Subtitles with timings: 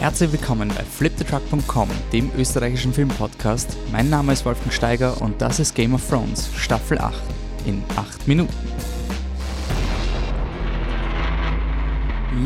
[0.00, 3.76] Herzlich willkommen bei fliptetruck.com, dem österreichischen Filmpodcast.
[3.90, 7.20] Mein Name ist Wolfgang Steiger und das ist Game of Thrones, Staffel 8
[7.66, 8.54] in 8 Minuten.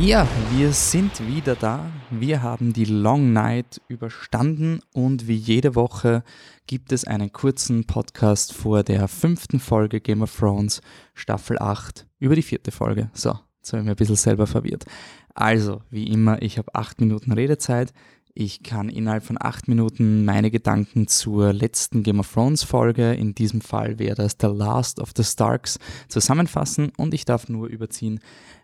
[0.01, 0.27] Ja,
[0.57, 1.93] wir sind wieder da.
[2.11, 6.25] Wir haben die Long Night überstanden und wie jede Woche
[6.67, 10.81] gibt es einen kurzen Podcast vor der fünften Folge Game of Thrones,
[11.13, 13.11] Staffel 8, über die vierte Folge.
[13.13, 14.87] So, jetzt habe ich mich ein bisschen selber verwirrt.
[15.35, 17.93] Also, wie immer, ich habe acht Minuten Redezeit.
[18.35, 23.35] Ich kann innerhalb von acht Minuten meine Gedanken zur letzten Game of Thrones Folge, in
[23.35, 25.79] diesem Fall wäre das The Last of the Starks,
[26.09, 28.21] zusammenfassen und ich darf nur überziehen,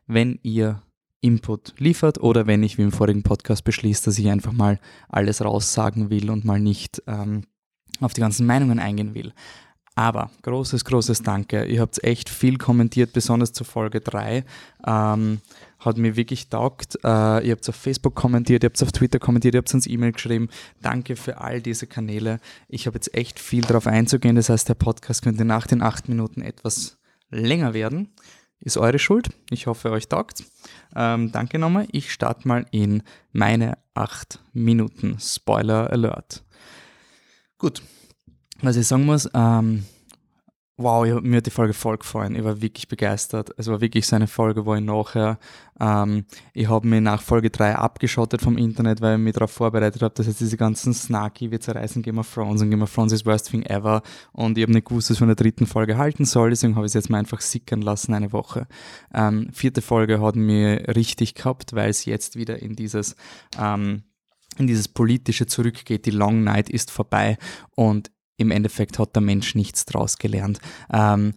[0.06, 0.82] wenn ihr
[1.20, 4.78] Input liefert oder wenn ich wie im vorigen Podcast beschließe, dass ich einfach mal
[5.08, 7.42] alles raussagen will und mal nicht ähm,
[8.00, 9.34] auf die ganzen Meinungen eingehen will.
[9.98, 11.64] Aber großes, großes Danke.
[11.64, 14.44] Ihr habt echt viel kommentiert, besonders zur Folge 3.
[14.86, 15.40] Ähm,
[15.80, 16.94] hat mir wirklich taugt.
[17.02, 20.12] Äh, ihr habt auf Facebook kommentiert, ihr habt auf Twitter kommentiert, ihr habt uns E-Mail
[20.12, 20.50] geschrieben.
[20.80, 22.38] Danke für all diese Kanäle.
[22.68, 24.36] Ich habe jetzt echt viel darauf einzugehen.
[24.36, 26.96] Das heißt, der Podcast könnte nach den acht Minuten etwas
[27.32, 28.14] länger werden.
[28.60, 29.30] Ist eure Schuld.
[29.50, 30.44] Ich hoffe, euch taugt.
[30.94, 31.88] Ähm, danke nochmal.
[31.90, 35.16] Ich starte mal in meine acht Minuten.
[35.18, 36.44] Spoiler Alert.
[37.58, 37.82] Gut,
[38.62, 39.84] was ich sagen muss, ähm,
[40.78, 42.36] wow, ich, mir hat die Folge voll gefallen.
[42.36, 43.50] Ich war wirklich begeistert.
[43.56, 45.38] Es war wirklich so eine Folge, wo ich nachher,
[45.80, 50.02] ähm, ich habe mich nach Folge 3 abgeschottet vom Internet, weil ich mich darauf vorbereitet
[50.02, 53.12] habe, dass jetzt diese ganzen Snarky, wir zerreißen Game of Thrones und Game of Thrones
[53.12, 55.98] ist worst thing ever und ich habe nicht gewusst, was ich von der dritten Folge
[55.98, 58.68] halten soll, deswegen habe ich es jetzt mal einfach sickern lassen, eine Woche.
[59.12, 63.16] Ähm, vierte Folge hat mir richtig gehabt, weil es jetzt wieder in dieses,
[63.58, 64.04] ähm,
[64.58, 66.06] in dieses politische zurückgeht.
[66.06, 67.36] Die Long Night ist vorbei
[67.74, 70.60] und im Endeffekt hat der Mensch nichts draus gelernt.
[70.90, 71.34] Ähm,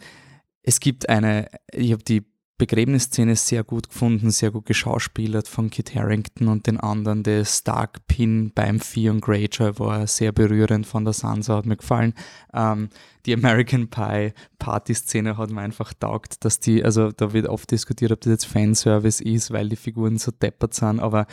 [0.64, 2.24] es gibt eine, ich habe die
[2.62, 7.24] Begräbnisszene sehr gut gefunden, sehr gut geschauspielert von Kit Harrington und den anderen.
[7.24, 12.14] Der Stark Pin beim Theon Greyjoy war sehr berührend von der Sansa, hat mir gefallen.
[12.54, 12.90] Ähm,
[13.26, 18.12] die American Pie Party-Szene hat mir einfach taugt, dass die, also da wird oft diskutiert,
[18.12, 21.26] ob das jetzt Fanservice ist, weil die Figuren so deppert sind, aber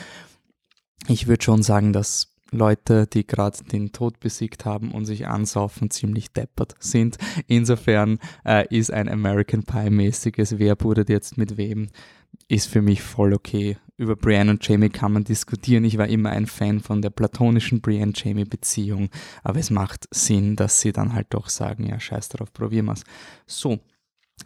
[1.09, 5.91] ich würde schon sagen, dass Leute, die gerade den Tod besiegt haben und sich ansaufen,
[5.91, 7.19] ziemlich deppert sind.
[7.47, 11.89] Insofern äh, ist ein American Pie-mäßiges Wer buddelt jetzt mit wem,
[12.49, 13.77] ist für mich voll okay.
[13.97, 15.85] Über Brienne und Jamie kann man diskutieren.
[15.85, 19.11] Ich war immer ein Fan von der platonischen Brienne-Jamie-Beziehung,
[19.43, 23.03] aber es macht Sinn, dass sie dann halt doch sagen, ja, scheiß drauf, probieren wir's.
[23.47, 23.81] So,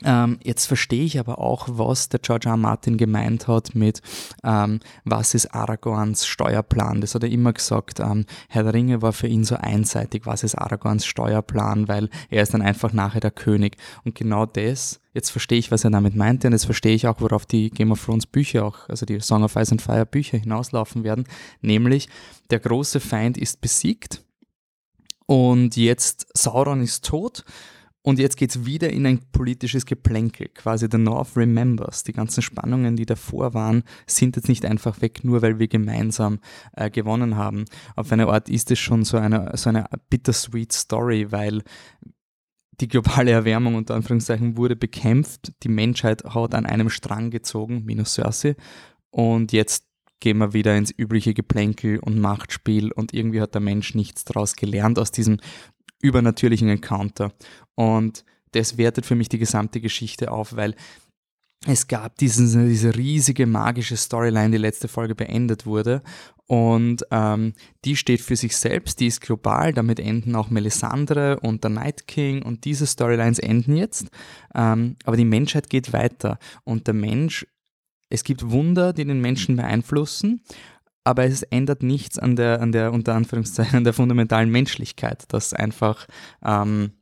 [0.05, 2.57] ähm, jetzt verstehe ich aber auch, was der George R.
[2.57, 4.01] Martin gemeint hat mit,
[4.43, 7.01] ähm, was ist Aragorns Steuerplan.
[7.01, 8.01] Das hat er immer gesagt.
[8.01, 12.43] Ähm, Herr der Ringe war für ihn so einseitig, was ist Aragorns Steuerplan, weil er
[12.43, 13.77] ist dann einfach nachher der König.
[14.05, 17.21] Und genau das, jetzt verstehe ich, was er damit meinte, und jetzt verstehe ich auch,
[17.21, 20.39] worauf die Game of Thrones Bücher auch, also die Song of Ice and Fire Bücher
[20.39, 21.25] hinauslaufen werden,
[21.61, 22.09] nämlich
[22.51, 24.23] der große Feind ist besiegt
[25.27, 27.45] und jetzt Sauron ist tot
[28.03, 30.49] und jetzt geht es wieder in ein politisches Geplänkel.
[30.49, 32.03] Quasi The North remembers.
[32.03, 36.41] Die ganzen Spannungen, die davor waren, sind jetzt nicht einfach weg, nur weil wir gemeinsam
[36.73, 37.65] äh, gewonnen haben.
[37.95, 41.63] Auf eine Art ist es schon so eine, so eine bittersweet Story, weil
[42.81, 45.53] die globale Erwärmung unter Anführungszeichen wurde bekämpft.
[45.63, 48.57] Die Menschheit hat an einem Strang gezogen, minus Cersei.
[49.11, 49.87] Und jetzt
[50.23, 54.55] gehen wir wieder ins übliche Geplänkel und Machtspiel und irgendwie hat der Mensch nichts daraus
[54.55, 55.39] gelernt aus diesem
[56.03, 57.33] übernatürlichen Encounter.
[57.75, 60.75] Und das wertet für mich die gesamte Geschichte auf, weil
[61.67, 66.03] es gab diesen, diese riesige magische Storyline, die letzte Folge beendet wurde.
[66.49, 67.55] Und ähm,
[67.85, 72.07] die steht für sich selbst, die ist global, damit enden auch Melisandre und der Night
[72.09, 74.09] King und diese Storylines enden jetzt.
[74.55, 77.47] Ähm, aber die Menschheit geht weiter und der Mensch,
[78.11, 80.43] es gibt Wunder, die den Menschen beeinflussen
[81.05, 85.53] aber es ändert nichts an der, an der, unter Anführungszeichen, an der fundamentalen Menschlichkeit, dass
[85.53, 86.07] einfach,
[86.45, 86.93] ähm,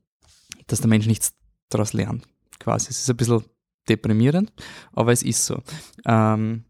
[0.66, 1.34] dass der Mensch nichts
[1.68, 2.26] daraus lernt,
[2.58, 2.88] quasi.
[2.90, 3.44] Es ist ein bisschen
[3.88, 4.52] deprimierend,
[4.92, 5.62] aber es ist so.
[6.06, 6.64] Ähm,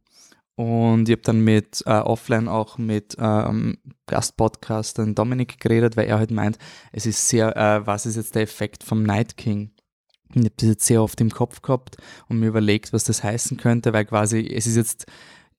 [0.57, 6.19] und ich habe dann mit äh, offline auch mit ähm, Gastpodcaster Dominik geredet, weil er
[6.19, 6.59] halt meint,
[6.93, 9.71] es ist sehr, äh, was ist jetzt der Effekt vom Night King?
[10.35, 11.97] Ich habe das jetzt sehr oft im Kopf gehabt
[12.29, 15.07] und mir überlegt, was das heißen könnte, weil quasi es ist jetzt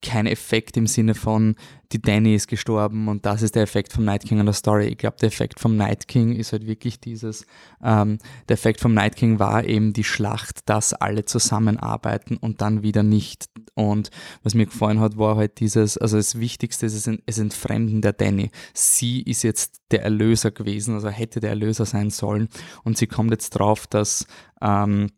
[0.02, 1.54] kein Effekt im Sinne von,
[1.92, 4.86] die Danny ist gestorben und das ist der Effekt vom Night King an der Story.
[4.86, 7.46] Ich glaube, der Effekt vom Night King ist halt wirklich dieses,
[7.82, 8.18] ähm,
[8.48, 13.02] der Effekt vom Night King war eben die Schlacht, dass alle zusammenarbeiten und dann wieder
[13.02, 13.46] nicht.
[13.74, 14.10] Und
[14.42, 18.50] was mir gefallen hat, war halt dieses, also das Wichtigste ist es Entfremden der Danny.
[18.74, 22.48] Sie ist jetzt der Erlöser gewesen, also hätte der Erlöser sein sollen
[22.84, 24.26] und sie kommt jetzt drauf, dass
[24.60, 25.08] ähm,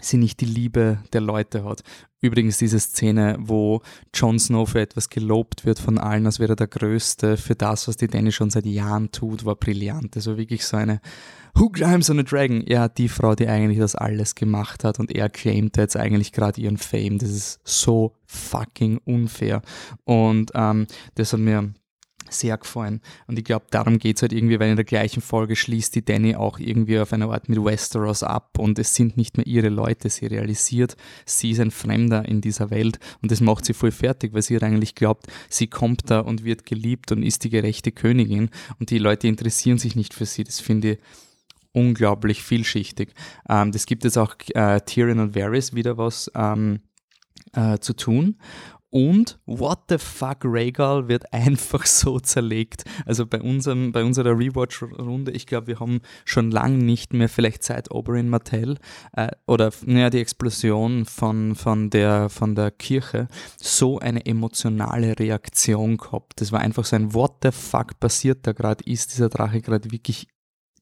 [0.00, 1.82] sie nicht die Liebe der Leute hat.
[2.20, 3.80] Übrigens diese Szene, wo
[4.12, 7.86] Jon Snow für etwas gelobt wird von allen, als wäre er der Größte für das,
[7.86, 10.16] was die Danny schon seit Jahren tut, war brillant.
[10.16, 11.00] Also wirklich so eine
[11.54, 12.64] Who climbs on a dragon?
[12.66, 16.60] Ja, die Frau, die eigentlich das alles gemacht hat und er claimt jetzt eigentlich gerade
[16.60, 17.18] ihren Fame.
[17.18, 19.62] Das ist so fucking unfair.
[20.04, 21.72] Und ähm, das hat mir
[22.30, 23.00] sehr gefallen.
[23.26, 26.04] Und ich glaube, darum geht es halt irgendwie, weil in der gleichen Folge schließt die
[26.04, 29.68] Danny auch irgendwie auf eine Art mit Westeros ab und es sind nicht mehr ihre
[29.68, 30.08] Leute.
[30.10, 34.34] Sie realisiert, sie ist ein Fremder in dieser Welt und das macht sie voll fertig,
[34.34, 37.92] weil sie halt eigentlich glaubt, sie kommt da und wird geliebt und ist die gerechte
[37.92, 40.44] Königin und die Leute interessieren sich nicht für sie.
[40.44, 40.98] Das finde ich
[41.72, 43.10] unglaublich vielschichtig.
[43.48, 46.80] Ähm, das gibt jetzt auch äh, Tyrion und Varys wieder was ähm,
[47.54, 48.36] äh, zu tun.
[48.90, 52.84] Und what the fuck, Rhaegal wird einfach so zerlegt.
[53.04, 57.64] Also bei, unserem, bei unserer Rewatch-Runde, ich glaube, wir haben schon lange nicht mehr, vielleicht
[57.64, 58.78] seit Oberyn Martell
[59.12, 63.28] äh, oder naja, die Explosion von, von, der, von der Kirche,
[63.60, 66.40] so eine emotionale Reaktion gehabt.
[66.40, 68.84] Das war einfach so ein What the fuck passiert da gerade?
[68.84, 70.28] Ist dieser Drache gerade wirklich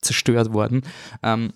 [0.01, 0.83] zerstört worden?
[1.23, 1.53] Ähm,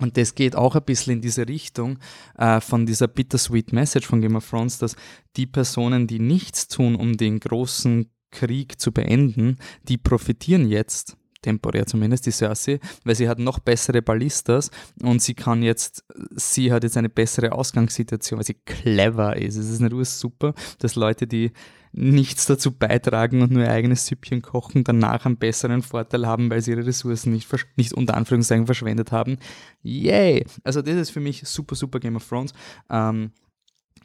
[0.00, 1.98] und das geht auch ein bisschen in diese Richtung
[2.36, 4.96] äh, von dieser bittersweet Message von Game of Thrones, dass
[5.36, 11.86] die Personen, die nichts tun, um den großen Krieg zu beenden, die profitieren jetzt temporär
[11.86, 14.70] zumindest, die Cersei, weil sie hat noch bessere Ballistas
[15.02, 16.02] und sie kann jetzt,
[16.34, 19.56] sie hat jetzt eine bessere Ausgangssituation, weil sie clever ist.
[19.56, 21.52] Es ist nicht super, dass Leute, die
[21.94, 26.60] nichts dazu beitragen und nur ihr eigenes Süppchen kochen, danach einen besseren Vorteil haben, weil
[26.60, 29.38] sie ihre Ressourcen nicht, nicht unter Anführungszeichen verschwendet haben.
[29.82, 30.44] Yay!
[30.64, 32.52] Also das ist für mich super, super Game of Thrones.
[32.90, 33.30] Ähm,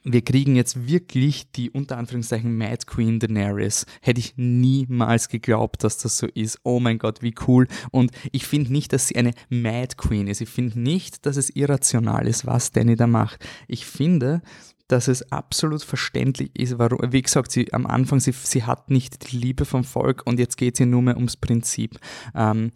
[0.03, 3.85] wir kriegen jetzt wirklich die unter Anführungszeichen Mad Queen Daenerys.
[4.01, 6.59] Hätte ich niemals geglaubt, dass das so ist.
[6.63, 7.67] Oh mein Gott, wie cool.
[7.91, 10.41] Und ich finde nicht, dass sie eine Mad Queen ist.
[10.41, 13.45] Ich finde nicht, dass es irrational ist, was Danny da macht.
[13.67, 14.41] Ich finde,
[14.89, 19.31] dass es absolut verständlich ist, warum, wie gesagt, sie am Anfang, sie, sie hat nicht
[19.31, 21.99] die Liebe vom Volk und jetzt geht ihr nur mehr ums Prinzip.
[22.35, 22.71] Ähm,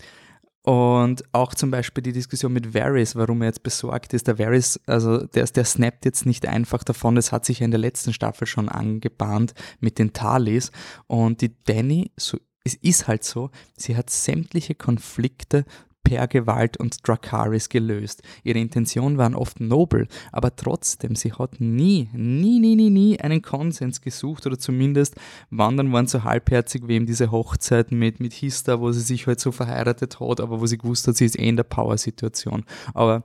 [0.62, 4.28] und auch zum Beispiel die Diskussion mit Varys, warum er jetzt besorgt ist.
[4.28, 7.72] Der Varys, also der, der snappt jetzt nicht einfach davon, das hat sich ja in
[7.72, 10.72] der letzten Staffel schon angebahnt mit den Talis.
[11.08, 15.66] Und die Danny, so, es ist halt so, sie hat sämtliche Konflikte
[16.04, 18.22] per Gewalt und Dracaris gelöst.
[18.44, 23.42] Ihre Intentionen waren oft nobel, aber trotzdem, sie hat nie, nie, nie, nie, nie einen
[23.42, 25.16] Konsens gesucht oder zumindest
[25.50, 29.40] wandern waren so halbherzig wie eben diese Hochzeit mit, mit Hista, wo sie sich halt
[29.40, 32.66] so verheiratet hat, aber wo sie gewusst hat, sie ist eh in der Power-Situation.
[32.94, 33.24] Aber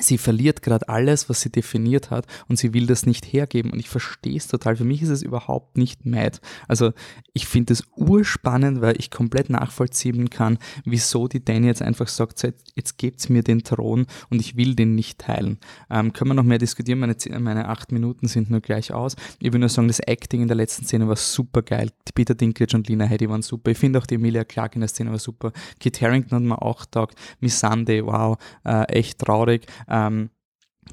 [0.00, 3.78] sie verliert gerade alles, was sie definiert hat und sie will das nicht hergeben und
[3.78, 4.76] ich verstehe es total.
[4.76, 6.38] Für mich ist es überhaupt nicht mad.
[6.68, 6.92] Also
[7.32, 12.42] ich finde es urspannend, weil ich komplett nachvollziehen kann, wieso die Danny jetzt einfach sagt,
[12.74, 15.58] jetzt gebt's mir den Thron und ich will den nicht teilen.
[15.90, 16.98] Ähm, können wir noch mehr diskutieren?
[16.98, 19.16] Meine, meine acht Minuten sind nur gleich aus.
[19.38, 21.90] Ich will nur sagen, das Acting in der letzten Szene war super geil.
[22.14, 23.70] Peter Dinklage und Lina Headey waren super.
[23.70, 25.52] Ich finde auch die Emilia Clarke in der Szene war super.
[25.80, 27.16] Kit Harrington hat mir auch getaugt.
[27.40, 29.66] Miss Sunday, wow, äh, echt traurig.
[29.88, 30.30] Ähm,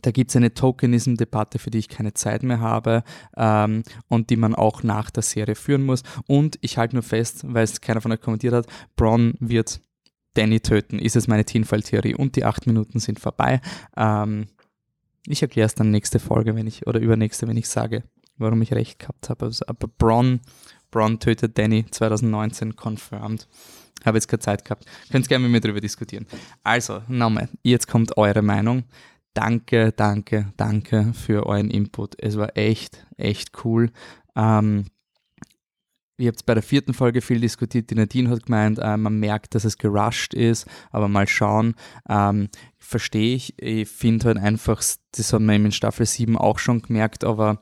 [0.01, 3.03] da gibt es eine Tokenism-Debatte, für die ich keine Zeit mehr habe
[3.37, 6.03] ähm, und die man auch nach der Serie führen muss.
[6.27, 9.81] Und ich halte nur fest, weil es keiner von euch kommentiert hat, Braun wird
[10.33, 12.15] Danny töten, ist es meine Teamfall-Theorie.
[12.15, 13.61] Und die acht Minuten sind vorbei.
[13.95, 14.47] Ähm,
[15.27, 18.03] ich erkläre es dann nächste Folge, wenn ich, oder übernächste, wenn ich sage,
[18.37, 19.45] warum ich recht gehabt habe.
[19.45, 20.41] Also, aber Braun,
[20.91, 23.47] Braun tötet Danny 2019 confirmed.
[24.05, 24.85] Habe jetzt keine Zeit gehabt.
[25.11, 26.25] Könnt gerne mit mir darüber diskutieren.
[26.63, 28.83] Also, nochmal, jetzt kommt eure Meinung.
[29.33, 32.15] Danke, danke, danke für euren Input.
[32.19, 33.89] Es war echt, echt cool.
[34.35, 34.85] Ähm,
[36.17, 37.89] Ihr habt bei der vierten Folge viel diskutiert.
[37.89, 41.73] Die Nadine hat gemeint, äh, man merkt, dass es gerusht ist, aber mal schauen.
[42.07, 43.59] Ähm, Verstehe ich.
[43.59, 47.61] Ich finde halt einfach, das hat man in Staffel 7 auch schon gemerkt, aber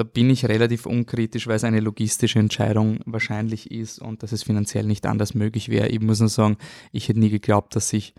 [0.00, 4.44] da bin ich relativ unkritisch, weil es eine logistische Entscheidung wahrscheinlich ist und dass es
[4.44, 5.88] finanziell nicht anders möglich wäre.
[5.88, 6.56] Ich muss nur sagen,
[6.90, 8.14] ich hätte nie geglaubt, dass ich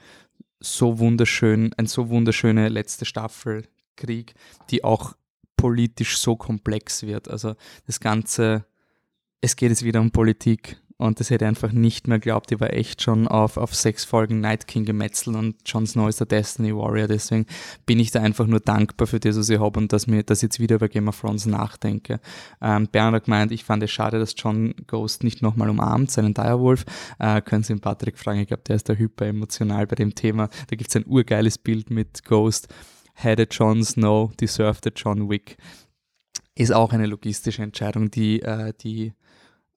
[0.59, 3.63] so wunderschön, ein so wunderschöne letzte Staffel
[3.95, 4.33] kriege,
[4.69, 5.15] die auch
[5.57, 7.27] politisch so komplex wird.
[7.27, 7.55] Also
[7.87, 8.63] das Ganze,
[9.41, 12.51] es geht jetzt wieder um Politik und das hätte ich einfach nicht mehr geglaubt.
[12.51, 16.19] Ich war echt schon auf, auf sechs Folgen Night King gemetzelt und Jon Snow ist
[16.19, 17.07] der Destiny Warrior.
[17.07, 17.47] Deswegen
[17.87, 20.43] bin ich da einfach nur dankbar für das, was ich habe und dass ich das
[20.43, 22.19] jetzt wieder über Game of Thrones nachdenke.
[22.61, 26.85] Ähm, Bernhard gemeint, ich fand es schade, dass John Ghost nicht nochmal umarmt, seinen Direwolf.
[27.17, 30.13] Äh, können Sie ihn Patrick fragen, ich glaube, der ist da hyper emotional bei dem
[30.13, 30.49] Thema.
[30.67, 32.67] Da gibt es ein urgeiles Bild mit Ghost.
[33.15, 35.57] Had a Jon Snow, deserved a John Wick.
[36.53, 39.13] Ist auch eine logistische Entscheidung, die, äh, die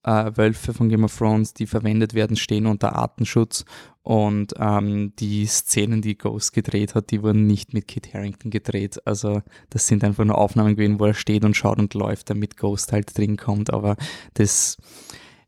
[0.05, 3.65] äh, Wölfe von Game of Thrones, die verwendet werden, stehen unter Artenschutz
[4.03, 9.01] und ähm, die Szenen, die Ghost gedreht hat, die wurden nicht mit Kit Harrington gedreht.
[9.07, 12.59] Also das sind einfach nur Aufnahmen gewesen, wo er steht und schaut und läuft, damit
[12.59, 13.73] Ghost halt drin kommt.
[13.73, 13.97] Aber
[14.35, 14.77] das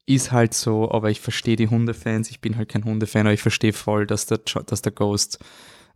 [0.06, 3.42] ist halt so, aber ich verstehe die Hundefans, ich bin halt kein Hundefan, aber ich
[3.42, 5.38] verstehe voll, dass der, dass der Ghost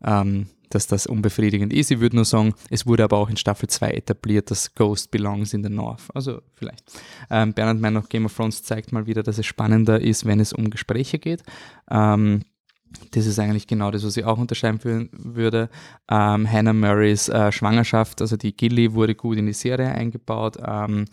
[0.04, 1.90] ähm, dass das unbefriedigend ist.
[1.90, 5.52] Ich würde nur sagen, es wurde aber auch in Staffel 2 etabliert, dass Ghost belongs
[5.52, 6.04] in the North.
[6.14, 6.85] Also vielleicht.
[7.28, 10.38] Ähm, Bernhard meint noch, Game of Thrones zeigt mal wieder, dass es spannender ist, wenn
[10.38, 11.42] es um Gespräche geht.
[11.90, 12.42] Ähm,
[13.12, 15.69] das ist eigentlich genau das, was ich auch unterschreiben würde.
[16.09, 20.57] Ähm, Hannah Murrays äh, Schwangerschaft, also die Gilly, wurde gut in die Serie eingebaut.
[20.64, 21.07] Ähm,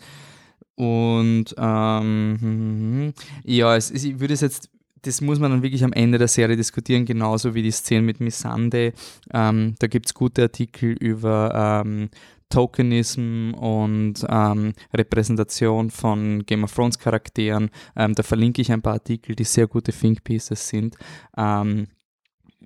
[0.74, 3.12] und ähm,
[3.44, 4.70] ja, es, ich würde es jetzt
[5.08, 8.20] das muss man dann wirklich am Ende der Serie diskutieren, genauso wie die Szene mit
[8.20, 8.92] Missande.
[9.32, 12.10] Ähm, da gibt es gute Artikel über ähm,
[12.50, 17.70] Tokenism und ähm, Repräsentation von Game of Thrones Charakteren.
[17.96, 20.96] Ähm, da verlinke ich ein paar Artikel, die sehr gute Think Pieces sind.
[21.36, 21.88] Ähm,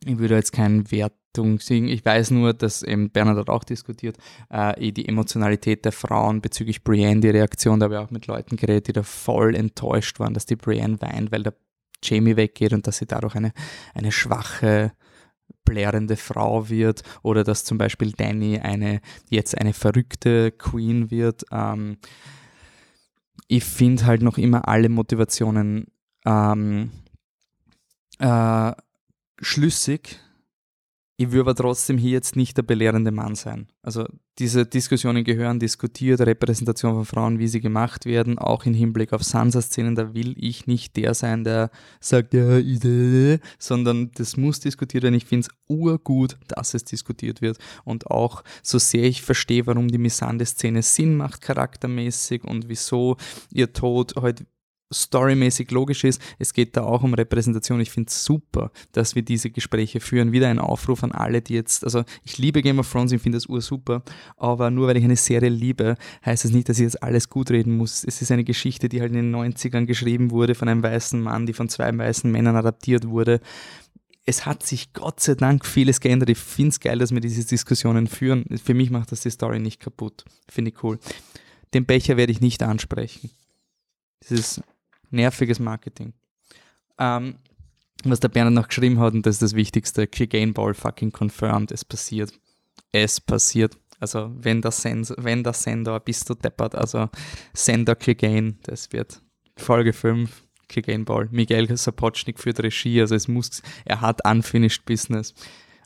[0.05, 1.87] ich würde jetzt keinen Wertung sehen.
[1.87, 4.17] Ich weiß nur, dass eben Bernhard hat auch diskutiert,
[4.51, 8.57] äh, die Emotionalität der Frauen bezüglich Brienne, die Reaktion, da habe ich auch mit Leuten
[8.57, 11.55] geredet, die da voll enttäuscht waren, dass die Brienne weint, weil der
[12.03, 13.53] Jamie weggeht und dass sie dadurch eine,
[13.95, 14.93] eine schwache,
[15.65, 21.45] blärende Frau wird oder dass zum Beispiel Danny eine, jetzt eine verrückte Queen wird.
[21.53, 21.99] Ähm,
[23.49, 25.87] ich finde halt noch immer alle Motivationen
[26.25, 26.91] ähm,
[28.19, 28.73] äh,
[29.41, 30.19] schlüssig
[31.23, 33.69] ich würde aber trotzdem hier jetzt nicht der belehrende Mann sein.
[33.83, 34.07] Also
[34.39, 39.23] diese Diskussionen gehören diskutiert, Repräsentation von Frauen, wie sie gemacht werden, auch im Hinblick auf
[39.23, 45.05] Sansa-Szenen, da will ich nicht der sein, der sagt, ja, idee, sondern das muss diskutiert
[45.05, 45.15] werden.
[45.15, 49.89] Ich finde es urgut, dass es diskutiert wird und auch so sehr ich verstehe, warum
[49.89, 53.17] die Missande-Szene Sinn macht, charaktermäßig und wieso
[53.53, 54.47] ihr Tod heute
[54.93, 56.21] storymäßig logisch ist.
[56.39, 57.81] Es geht da auch um Repräsentation.
[57.81, 60.33] Ich finde es super, dass wir diese Gespräche führen.
[60.33, 63.37] Wieder ein Aufruf an alle, die jetzt, also ich liebe Game of Thrones, ich finde
[63.37, 64.03] das ursuper,
[64.37, 67.29] aber nur weil ich eine Serie liebe, heißt es das nicht, dass ich jetzt alles
[67.29, 68.05] gut reden muss.
[68.05, 71.47] Es ist eine Geschichte, die halt in den 90ern geschrieben wurde von einem weißen Mann,
[71.47, 73.41] die von zwei weißen Männern adaptiert wurde.
[74.25, 76.31] Es hat sich Gott sei Dank vieles geändert.
[76.31, 78.45] Ich finde es geil, dass wir diese Diskussionen führen.
[78.63, 80.25] Für mich macht das die Story nicht kaputt.
[80.49, 80.99] Finde ich cool.
[81.75, 83.31] Den Becher werde ich nicht ansprechen.
[84.21, 84.63] Das ist
[85.13, 86.13] nerviges Marketing.
[86.99, 87.37] Ähm,
[88.05, 91.71] was der Bernhard noch geschrieben hat, und das ist das Wichtigste, Clegane Ball fucking confirmed,
[91.71, 92.33] es passiert.
[92.91, 93.79] Es passiert.
[94.01, 97.09] Also wenn der, Sens wenn der Sender, bist du deppert, also
[97.53, 99.23] Sender Clegane, das wird
[99.57, 101.29] Folge 5, Clegane Ball.
[101.31, 105.35] Miguel Sapochnik führt Regie, also es muss, er hat unfinished business.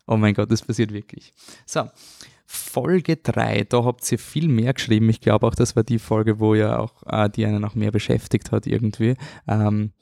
[0.06, 1.34] Oh mein Gott, das passiert wirklich.
[1.66, 1.90] So,
[2.46, 5.08] Folge 3, da habt ihr viel mehr geschrieben.
[5.10, 7.90] Ich glaube auch, das war die Folge, wo ja auch äh, die einen noch mehr
[7.90, 9.16] beschäftigt hat irgendwie.
[9.48, 9.92] Ähm,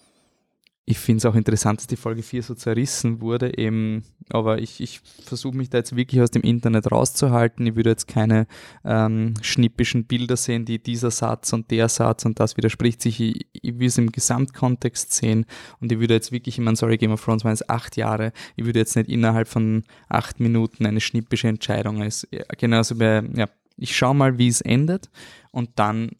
[0.86, 4.82] ich finde es auch interessant, dass die Folge 4 so zerrissen wurde, eben, aber ich,
[4.82, 7.66] ich versuche mich da jetzt wirklich aus dem Internet rauszuhalten.
[7.66, 8.46] Ich würde jetzt keine
[8.84, 13.18] ähm, schnippischen Bilder sehen, die dieser Satz und der Satz und das widerspricht sich.
[13.18, 15.46] Ich, ich will es im Gesamtkontext sehen
[15.80, 18.32] und ich würde jetzt wirklich, ich meine, sorry, Game of Thrones waren es acht Jahre,
[18.56, 23.48] ich würde jetzt nicht innerhalb von acht Minuten eine schnippische Entscheidung, als, genauso bei, ja,
[23.78, 25.08] ich schaue mal, wie es endet
[25.50, 26.10] und dann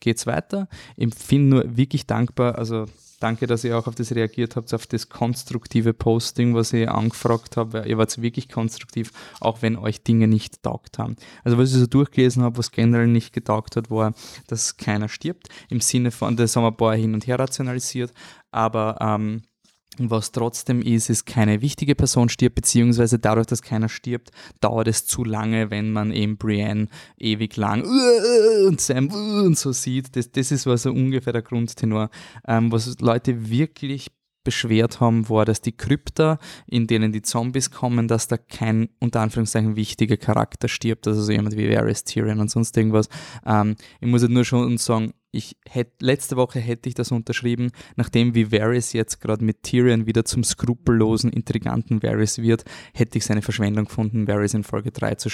[0.00, 0.68] geht es weiter.
[0.96, 2.86] Ich bin nur wirklich dankbar, also
[3.22, 7.56] Danke, dass ihr auch auf das reagiert habt, auf das konstruktive Posting, was ich angefragt
[7.56, 7.84] habe.
[7.86, 11.14] Ihr wart wirklich konstruktiv, auch wenn euch Dinge nicht taugt haben.
[11.44, 14.12] Also was ich so durchgelesen habe, was generell nicht getaugt hat, war,
[14.48, 15.48] dass keiner stirbt.
[15.68, 18.12] Im Sinne von, das haben wir ein paar hin und her rationalisiert,
[18.50, 19.42] aber ähm,
[19.98, 24.30] was trotzdem ist, ist, keine wichtige Person stirbt, beziehungsweise dadurch, dass keiner stirbt,
[24.60, 27.84] dauert es zu lange, wenn man eben Brienne ewig lang
[28.66, 29.08] und Sam
[29.44, 30.16] und so sieht.
[30.16, 32.10] Das, das ist was so ungefähr der Grundtenor.
[32.46, 34.08] Ähm, was Leute wirklich
[34.44, 39.20] beschwert haben, war, dass die Krypta, in denen die Zombies kommen, dass da kein unter
[39.20, 43.08] Anführungszeichen wichtiger Charakter stirbt, also so jemand wie Varys, Tyrion und sonst irgendwas.
[43.46, 47.72] Ähm, ich muss halt nur schon sagen, ich hätte, letzte Woche hätte ich das unterschrieben,
[47.96, 53.24] nachdem wie Varys jetzt gerade mit Tyrion wieder zum skrupellosen, intriganten Varys wird, hätte ich
[53.24, 55.30] seine Verschwendung gefunden, Varys in Folge 3 zu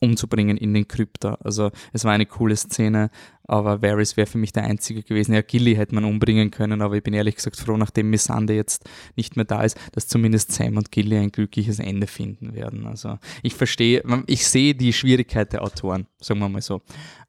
[0.00, 1.38] umzubringen in den Krypta.
[1.42, 3.10] Also es war eine coole Szene,
[3.44, 5.32] aber Varys wäre für mich der Einzige gewesen.
[5.32, 8.88] Ja, Gilly hätte man umbringen können, aber ich bin ehrlich gesagt froh, nachdem Missande jetzt
[9.16, 12.86] nicht mehr da ist, dass zumindest Sam und Gilly ein glückliches Ende finden werden.
[12.86, 16.82] Also ich verstehe, ich sehe die Schwierigkeit der Autoren, sagen wir mal so.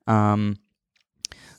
[0.07, 0.57] Ähm,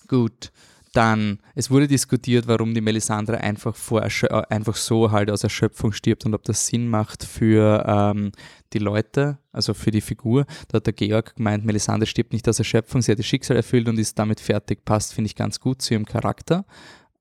[0.08, 0.50] gut.
[0.94, 5.92] Dann, es wurde diskutiert, warum die Melisandre einfach, vor äh, einfach so halt aus Erschöpfung
[5.92, 8.32] stirbt und ob das Sinn macht für ähm,
[8.72, 10.46] die Leute, also für die Figur.
[10.68, 13.88] Da hat der Georg gemeint, Melisandre stirbt nicht aus Erschöpfung, sie hat das Schicksal erfüllt
[13.88, 14.84] und ist damit fertig.
[14.84, 16.64] Passt, finde ich, ganz gut zu ihrem Charakter.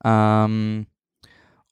[0.04, 0.88] Ähm,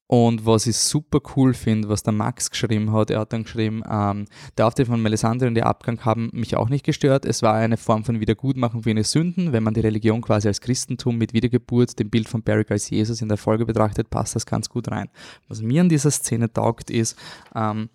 [0.07, 3.81] und was ich super cool finde, was der Max geschrieben hat, er hat dann geschrieben,
[3.89, 7.25] ähm, der Auftritt von Melisandre und der Abgang haben mich auch nicht gestört.
[7.25, 9.51] Es war eine Form von Wiedergutmachung für ihre Sünden.
[9.51, 13.21] Wenn man die Religion quasi als Christentum mit Wiedergeburt, dem Bild von Barrick als Jesus
[13.21, 15.09] in der Folge betrachtet, passt das ganz gut rein.
[15.47, 17.17] Was mir an dieser Szene taugt, ist,
[17.55, 17.89] ähm,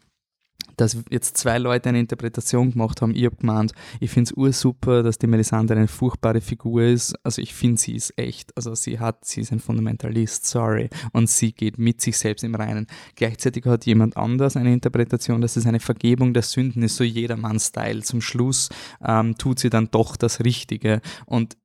[0.81, 3.15] dass jetzt zwei Leute eine Interpretation gemacht haben.
[3.15, 7.15] Ich habe gemeint, ich finde es ursuper, dass die Melisandre eine furchtbare Figur ist.
[7.23, 8.57] Also ich finde, sie ist echt.
[8.57, 10.89] Also sie hat, sie ist ein Fundamentalist, sorry.
[11.13, 12.87] Und sie geht mit sich selbst im Reinen.
[13.15, 18.03] Gleichzeitig hat jemand anders eine Interpretation, dass es eine Vergebung der Sünden ist, so jedermann-Style.
[18.03, 18.71] Zum Schluss
[19.07, 21.03] ähm, tut sie dann doch das Richtige.
[21.27, 21.57] Und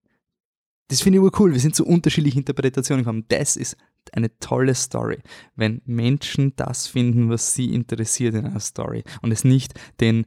[0.89, 1.53] das finde ich cool.
[1.53, 3.25] Wir sind so unterschiedliche Interpretationen gekommen.
[3.29, 3.77] Das ist
[4.13, 5.19] eine tolle Story,
[5.55, 10.25] wenn Menschen das finden, was sie interessiert in einer Story und es nicht den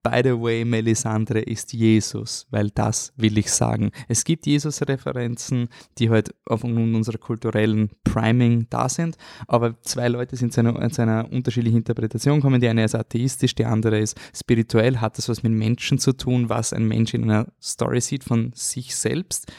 [0.00, 3.90] By the way, Melisandre ist Jesus, weil das will ich sagen.
[4.06, 9.16] Es gibt Jesus-Referenzen, die halt aufgrund unserer kulturellen Priming da sind,
[9.48, 12.60] aber zwei Leute sind zu einer, zu einer unterschiedlichen Interpretation gekommen.
[12.60, 14.98] Die eine ist atheistisch, die andere ist spirituell.
[14.98, 18.52] Hat das was mit Menschen zu tun, was ein Mensch in einer Story sieht von
[18.54, 19.52] sich selbst?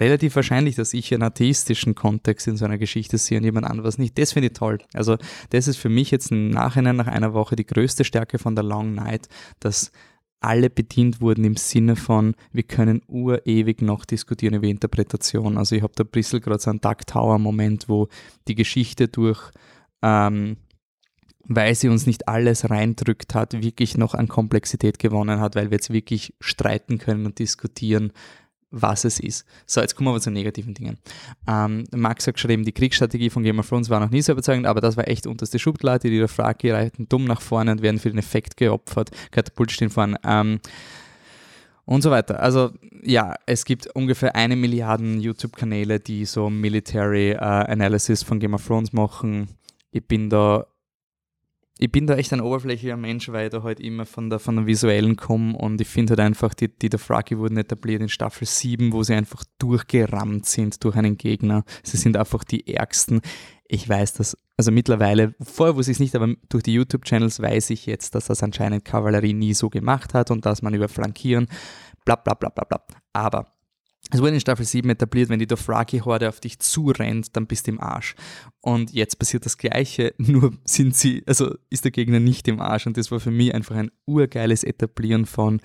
[0.00, 3.98] Relativ wahrscheinlich, dass ich einen atheistischen Kontext in so einer Geschichte sehe und jemand anderes
[3.98, 4.18] nicht.
[4.18, 4.78] Das finde ich toll.
[4.92, 5.16] Also
[5.50, 8.64] das ist für mich jetzt im Nachhinein nach einer Woche die größte Stärke von der
[8.64, 9.28] Long Night,
[9.60, 9.92] dass
[10.44, 15.56] alle bedient wurden im Sinne von, wir können urewig noch diskutieren über Interpretation.
[15.56, 18.08] Also ich habe da ein bisschen gerade so einen Duck Tower-Moment, wo
[18.46, 19.50] die Geschichte durch,
[20.02, 20.58] ähm,
[21.46, 25.76] weil sie uns nicht alles reindrückt hat, wirklich noch an Komplexität gewonnen hat, weil wir
[25.76, 28.12] jetzt wirklich streiten können und diskutieren,
[28.74, 29.46] was es ist.
[29.66, 30.98] So, jetzt kommen wir zu negativen Dingen.
[31.48, 34.66] Ähm, Max hat geschrieben, die Kriegsstrategie von Game of Thrones war noch nie so überzeugend,
[34.66, 36.10] aber das war echt unterste Schublade.
[36.10, 39.10] Die Dothraki reiten dumm nach vorne und werden für den Effekt geopfert.
[39.30, 40.18] Katapult stehen vorne.
[40.24, 40.60] Ähm,
[41.86, 42.40] und so weiter.
[42.40, 42.70] Also
[43.02, 48.66] ja, es gibt ungefähr eine Milliarde YouTube-Kanäle, die so Military äh, Analysis von Game of
[48.66, 49.48] Thrones machen.
[49.90, 50.66] Ich bin da
[51.78, 54.56] ich bin da echt ein oberflächlicher Mensch, weil ich da halt immer von der, von
[54.56, 58.46] der visuellen komme und ich finde halt einfach, die, die Dothraki wurden etabliert in Staffel
[58.46, 61.64] 7, wo sie einfach durchgerammt sind durch einen Gegner.
[61.82, 63.22] Sie sind einfach die ärgsten.
[63.66, 67.70] Ich weiß das, also mittlerweile, vorher wusste ich es nicht, aber durch die YouTube-Channels weiß
[67.70, 71.48] ich jetzt, dass das anscheinend Kavallerie nie so gemacht hat und dass man über Flankieren,
[72.04, 72.84] bla bla bla bla bla.
[73.12, 73.46] Aber
[74.10, 77.72] es wurde in Staffel 7 etabliert, wenn die Dothraki-Horde auf dich zurennt, dann bist du
[77.72, 78.14] im Arsch.
[78.60, 82.86] Und jetzt passiert das Gleiche, nur sind sie, also ist der Gegner nicht im Arsch.
[82.86, 85.60] Und das war für mich einfach ein urgeiles Etablieren von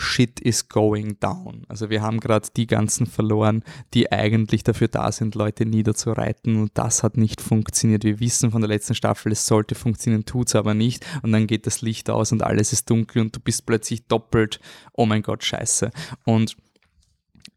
[0.00, 1.64] Shit is going down.
[1.68, 6.56] Also wir haben gerade die ganzen verloren, die eigentlich dafür da sind, Leute niederzureiten.
[6.56, 8.04] Und das hat nicht funktioniert.
[8.04, 11.06] Wir wissen von der letzten Staffel, es sollte funktionieren, tut es aber nicht.
[11.22, 14.58] Und dann geht das Licht aus und alles ist dunkel und du bist plötzlich doppelt,
[14.94, 15.90] oh mein Gott, scheiße.
[16.24, 16.56] Und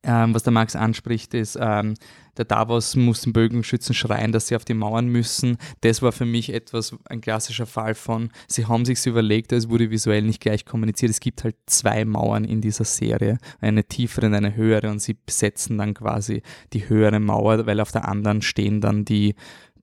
[0.04, 1.96] ähm, was der Max anspricht, ist, ähm,
[2.38, 5.58] der Davos muss den Bögenschützen schreien, dass sie auf die Mauern müssen.
[5.82, 9.92] Das war für mich etwas, ein klassischer Fall von, sie haben sich überlegt, es wurde
[9.92, 11.12] visuell nicht gleich kommuniziert.
[11.12, 15.14] Es gibt halt zwei Mauern in dieser Serie, eine tiefere und eine höhere und sie
[15.14, 16.42] besetzen dann quasi
[16.74, 19.36] die höhere Mauer, weil auf der anderen stehen dann die,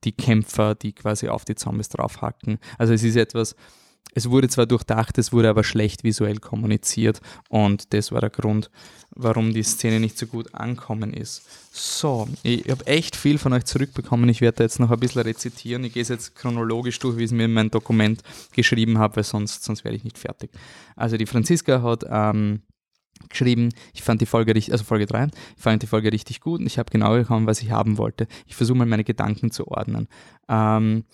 [0.05, 2.59] die Kämpfer, die quasi auf die Zombies draufhacken.
[2.79, 3.55] Also es ist etwas,
[4.15, 8.71] es wurde zwar durchdacht, es wurde aber schlecht visuell kommuniziert und das war der Grund,
[9.15, 11.43] warum die Szene nicht so gut ankommen ist.
[11.73, 14.29] So, ich habe echt viel von euch zurückbekommen.
[14.29, 15.85] Ich werde jetzt noch ein bisschen rezitieren.
[15.85, 19.17] Ich gehe es jetzt chronologisch durch, wie ich es mir in mein Dokument geschrieben habe,
[19.17, 20.51] weil sonst, sonst werde ich nicht fertig.
[20.97, 22.63] Also die Franziska hat ähm,
[23.29, 26.61] geschrieben, ich fand die Folge richtig, also Folge 3, ich fand die Folge richtig gut
[26.61, 28.27] und ich habe genau bekommen, was ich haben wollte.
[28.47, 30.09] Ich versuche mal meine Gedanken zu ordnen.
[30.49, 31.05] Ähm,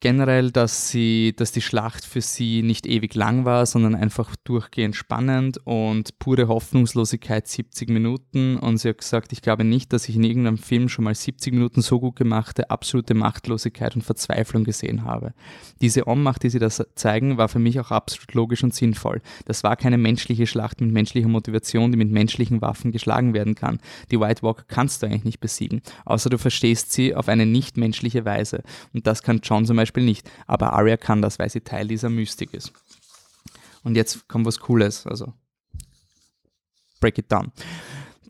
[0.00, 4.94] generell, dass sie, dass die Schlacht für sie nicht ewig lang war, sondern einfach durchgehend
[4.94, 8.58] spannend und pure Hoffnungslosigkeit 70 Minuten.
[8.58, 11.54] Und sie hat gesagt, ich glaube nicht, dass ich in irgendeinem Film schon mal 70
[11.54, 15.32] Minuten so gut gemachte absolute Machtlosigkeit und Verzweiflung gesehen habe.
[15.80, 19.22] Diese Ohnmacht, die sie da zeigen, war für mich auch absolut logisch und sinnvoll.
[19.46, 23.78] Das war keine menschliche Schlacht mit menschlicher Motivation, die mit menschlichen Waffen geschlagen werden kann.
[24.10, 27.78] Die White Walker kannst du eigentlich nicht besiegen, außer du verstehst sie auf eine nicht
[27.78, 28.62] menschliche Weise.
[28.92, 30.30] Und das kann John zum Beispiel Beispiel nicht.
[30.46, 32.72] Aber Arya kann das, weil sie Teil dieser Mystik ist.
[33.82, 35.32] Und jetzt kommt was Cooles, also
[37.00, 37.52] break it down.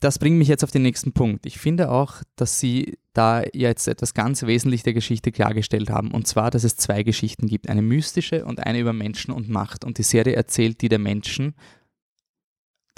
[0.00, 1.46] Das bringt mich jetzt auf den nächsten Punkt.
[1.46, 6.10] Ich finde auch, dass Sie da jetzt etwas ganz Wesentliches der Geschichte klargestellt haben.
[6.10, 7.70] Und zwar, dass es zwei Geschichten gibt.
[7.70, 9.86] Eine mystische und eine über Menschen und Macht.
[9.86, 11.54] Und die Serie erzählt die der Menschen.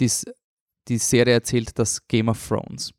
[0.00, 0.24] Dies,
[0.88, 2.92] die Serie erzählt das Game of Thrones.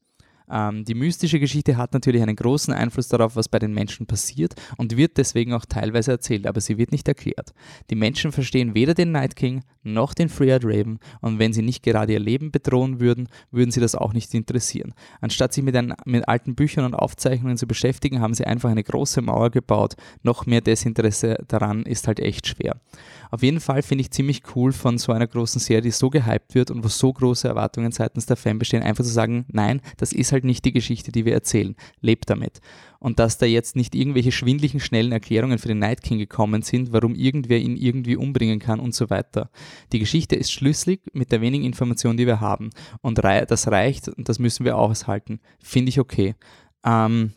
[0.51, 4.55] Ähm, die mystische Geschichte hat natürlich einen großen Einfluss darauf, was bei den Menschen passiert
[4.77, 7.53] und wird deswegen auch teilweise erzählt, aber sie wird nicht erklärt.
[7.89, 11.83] Die Menschen verstehen weder den Night King noch den Free-Eyed Raven und wenn sie nicht
[11.83, 14.93] gerade ihr Leben bedrohen würden, würden sie das auch nicht interessieren.
[15.21, 18.83] Anstatt sich mit, ein, mit alten Büchern und Aufzeichnungen zu beschäftigen, haben sie einfach eine
[18.83, 19.95] große Mauer gebaut.
[20.23, 22.79] Noch mehr Desinteresse daran ist halt echt schwer.
[23.31, 26.55] Auf jeden Fall finde ich ziemlich cool von so einer großen Serie, die so gehypt
[26.55, 30.13] wird und wo so große Erwartungen seitens der Fan bestehen, einfach zu sagen, nein, das
[30.13, 31.75] ist halt nicht die Geschichte, die wir erzählen.
[32.01, 32.59] Lebt damit.
[32.99, 36.91] Und dass da jetzt nicht irgendwelche schwindlichen, schnellen Erklärungen für den Night King gekommen sind,
[36.91, 39.49] warum irgendwer ihn irgendwie umbringen kann und so weiter.
[39.93, 42.71] Die Geschichte ist schlüssig mit der wenigen Information, die wir haben.
[43.01, 45.39] Und das reicht und das müssen wir aushalten.
[45.59, 46.35] Finde ich okay.
[46.83, 47.33] Ähm,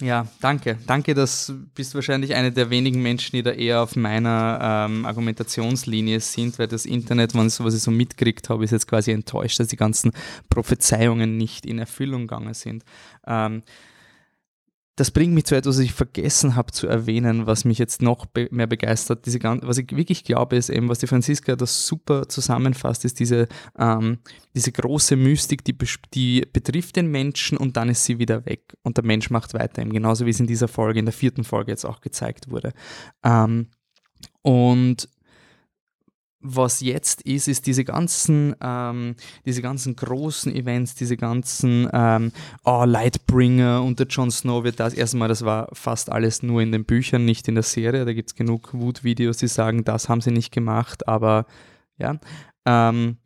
[0.00, 0.78] ja, danke.
[0.86, 6.18] Danke, das bist wahrscheinlich eine der wenigen Menschen, die da eher auf meiner ähm, Argumentationslinie
[6.20, 9.76] sind, weil das Internet, was ich so mitgekriegt habe, ist jetzt quasi enttäuscht, dass die
[9.76, 10.12] ganzen
[10.48, 12.84] Prophezeiungen nicht in Erfüllung gegangen sind.
[13.26, 13.62] Ähm,
[14.96, 18.26] das bringt mich zu etwas, was ich vergessen habe zu erwähnen, was mich jetzt noch
[18.26, 19.24] be mehr begeistert.
[19.24, 23.18] Diese ganze, was ich wirklich glaube, ist eben, was die Franziska das super zusammenfasst, ist
[23.18, 24.18] diese, ähm,
[24.54, 25.76] diese große Mystik, die,
[26.12, 28.76] die betrifft den Menschen und dann ist sie wieder weg.
[28.82, 31.44] Und der Mensch macht weiter, eben genauso wie es in dieser Folge, in der vierten
[31.44, 32.74] Folge jetzt auch gezeigt wurde.
[33.24, 33.68] Ähm,
[34.42, 35.08] und
[36.42, 39.14] was jetzt ist, ist diese ganzen, ähm,
[39.46, 42.32] diese ganzen großen Events, diese ganzen ähm,
[42.64, 46.72] oh, Lightbringer und der Jon Snow wird das erstmal, das war fast alles nur in
[46.72, 48.04] den Büchern, nicht in der Serie.
[48.04, 51.46] Da gibt es genug Wut-Videos, die sagen, das haben sie nicht gemacht, aber
[51.98, 52.18] ja.
[52.66, 53.16] Ähm,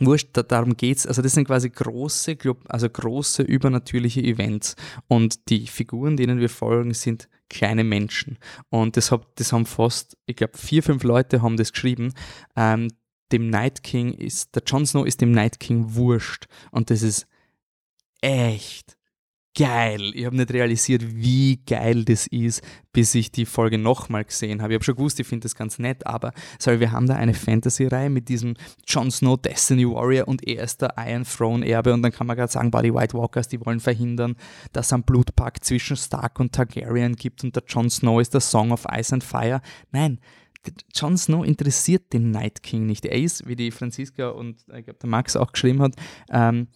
[0.00, 1.06] Wurscht, da, darum geht's.
[1.06, 2.36] Also das sind quasi große,
[2.68, 4.74] also große übernatürliche Events.
[5.06, 8.38] Und die Figuren, denen wir folgen, sind kleine Menschen.
[8.68, 12.12] Und das, hab, das haben fast, ich glaube, vier, fünf Leute haben das geschrieben.
[12.56, 12.88] Ähm,
[13.32, 16.46] dem Night King ist, der Jon Snow ist dem Night King wurscht.
[16.70, 17.26] Und das ist
[18.20, 18.96] echt
[19.56, 20.12] geil.
[20.14, 22.62] Ich habe nicht realisiert, wie geil das ist,
[22.92, 24.72] bis ich die Folge nochmal gesehen habe.
[24.72, 27.34] Ich habe schon gewusst, ich finde das ganz nett, aber sorry, wir haben da eine
[27.34, 28.54] Fantasy-Reihe mit diesem
[28.86, 32.36] Jon Snow Destiny Warrior und er ist der Iron Throne Erbe und dann kann man
[32.36, 34.36] gerade sagen, boah, die White Walkers, die wollen verhindern,
[34.72, 38.40] dass es einen Blutpakt zwischen Stark und Targaryen gibt und der Jon Snow ist der
[38.40, 39.60] Song of Ice and Fire.
[39.92, 40.18] Nein,
[40.94, 43.04] Jon Snow interessiert den Night King nicht.
[43.06, 45.94] Er ist, wie die Franziska und ich glaube der Max auch geschrieben hat,
[46.30, 46.68] ähm,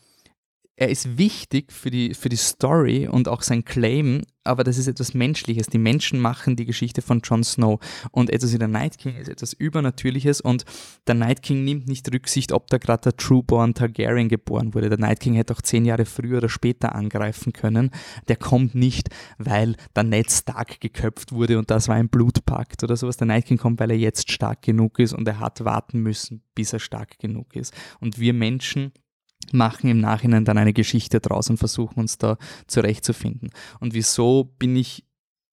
[0.78, 4.86] er ist wichtig für die, für die Story und auch sein Claim, aber das ist
[4.86, 5.66] etwas Menschliches.
[5.66, 7.80] Die Menschen machen die Geschichte von Jon Snow
[8.12, 10.64] und etwas wie der Night King ist etwas Übernatürliches und
[11.08, 14.88] der Night King nimmt nicht Rücksicht, ob da gerade der Trueborn Targaryen geboren wurde.
[14.88, 17.90] Der Night King hätte auch zehn Jahre früher oder später angreifen können.
[18.28, 22.96] Der kommt nicht, weil der Ned Stark geköpft wurde und das war ein Blutpakt oder
[22.96, 23.16] sowas.
[23.16, 26.42] Der Night King kommt, weil er jetzt stark genug ist und er hat warten müssen,
[26.54, 27.74] bis er stark genug ist.
[27.98, 28.92] Und wir Menschen
[29.52, 33.50] machen im Nachhinein dann eine Geschichte draus und versuchen uns da zurechtzufinden.
[33.80, 35.04] Und wieso bin ich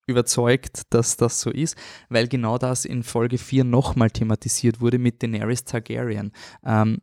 [0.08, 1.76] überzeugt, dass das so ist,
[2.10, 6.32] weil genau das in Folge 4 nochmal thematisiert wurde mit Daenerys Targaryen.
[6.64, 7.02] Ähm,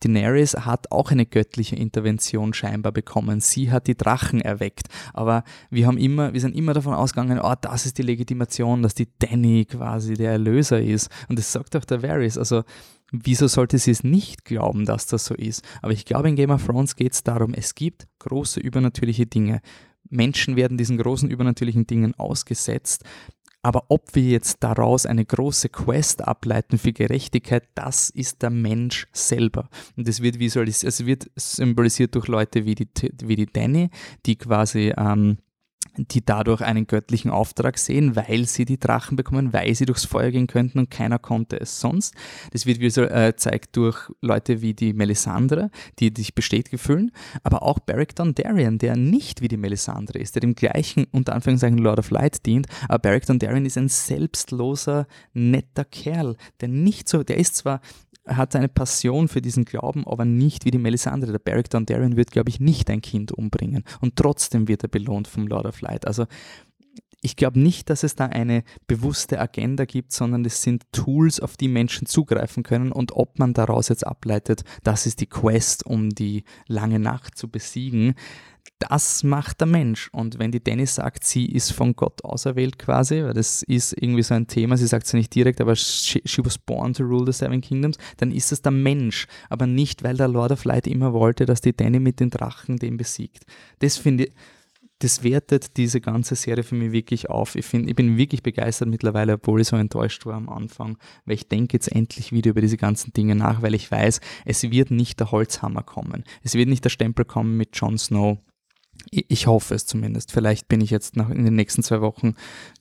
[0.00, 3.40] Daenerys hat auch eine göttliche Intervention scheinbar bekommen.
[3.40, 4.88] Sie hat die Drachen erweckt.
[5.12, 8.94] Aber wir haben immer, wir sind immer davon ausgegangen, oh, das ist die Legitimation, dass
[8.94, 11.10] die Danny quasi der Erlöser ist.
[11.28, 12.38] Und das sagt auch der Varys.
[12.38, 12.64] Also
[13.16, 15.62] Wieso sollte sie es nicht glauben, dass das so ist?
[15.82, 19.60] Aber ich glaube, in Game of Thrones geht es darum, es gibt große übernatürliche Dinge.
[20.10, 23.04] Menschen werden diesen großen übernatürlichen Dingen ausgesetzt.
[23.64, 29.06] Aber ob wir jetzt daraus eine große Quest ableiten für Gerechtigkeit, das ist der Mensch
[29.14, 29.70] selber.
[29.96, 32.86] Und es wird visualisiert, es wird symbolisiert durch Leute wie die,
[33.22, 33.88] wie die Danny,
[34.26, 35.38] die quasi ähm,
[35.96, 40.30] die dadurch einen göttlichen Auftrag sehen, weil sie die Drachen bekommen, weil sie durchs Feuer
[40.30, 42.14] gehen könnten und keiner konnte es sonst.
[42.52, 47.78] Das wird gezeigt äh, durch Leute wie die Melisandre, die sich bestätigt fühlen, aber auch
[47.78, 52.10] Beric Dondarrion, der nicht wie die Melisandre ist, der dem gleichen, unter Anführungszeichen, Lord of
[52.10, 57.56] Light dient, aber Beric Dondarrion ist ein selbstloser, netter Kerl, der nicht so, der ist
[57.56, 57.80] zwar
[58.24, 61.30] er hat eine Passion für diesen Glauben, aber nicht wie die Melisandre.
[61.30, 63.84] Der Beric Dondarrion wird, glaube ich, nicht ein Kind umbringen.
[64.00, 66.06] Und trotzdem wird er belohnt vom Lord of Light.
[66.06, 66.26] Also
[67.24, 71.56] ich glaube nicht, dass es da eine bewusste Agenda gibt, sondern es sind Tools, auf
[71.56, 76.10] die Menschen zugreifen können und ob man daraus jetzt ableitet, das ist die Quest, um
[76.10, 78.14] die lange Nacht zu besiegen,
[78.78, 80.08] das macht der Mensch.
[80.12, 84.22] Und wenn die Dennis sagt, sie ist von Gott auserwählt quasi, weil das ist irgendwie
[84.22, 87.04] so ein Thema, sie sagt es ja nicht direkt, aber she, she, was born to
[87.04, 90.64] rule the Seven Kingdoms, dann ist es der Mensch, aber nicht, weil der Lord of
[90.64, 93.44] Light immer wollte, dass die Danny mit den Drachen den besiegt.
[93.78, 94.32] Das finde ich,
[95.00, 97.56] das wertet diese ganze Serie für mich wirklich auf.
[97.56, 101.34] Ich, find, ich bin wirklich begeistert mittlerweile, obwohl ich so enttäuscht war am Anfang, weil
[101.34, 104.90] ich denke jetzt endlich wieder über diese ganzen Dinge nach, weil ich weiß, es wird
[104.90, 106.24] nicht der Holzhammer kommen.
[106.42, 108.38] Es wird nicht der Stempel kommen mit Jon Snow
[109.10, 110.32] Ich hoffe es zumindest.
[110.32, 112.34] Vielleicht bin ich jetzt noch in den nächsten zwei Wochen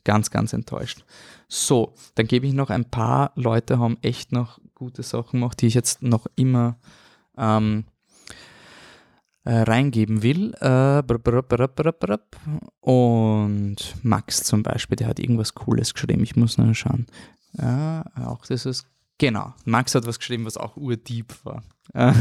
[0.04, 1.06] ganz, ganz enttäuscht.
[1.47, 5.67] So, dann gebe ich noch ein paar Leute, haben echt noch gute Sachen gemacht, die
[5.67, 6.78] ich jetzt noch immer
[7.38, 7.86] ähm,
[9.43, 10.54] äh, reingeben will.
[10.56, 11.04] Äh,
[12.80, 16.23] und Max zum Beispiel, der hat irgendwas Cooles geschrieben.
[16.23, 17.06] Ich muss noch schauen.
[17.54, 18.88] Ja, auch das ist
[19.19, 21.63] Genau, Max hat was geschrieben, was auch urdeep war.
[21.93, 22.13] Äh,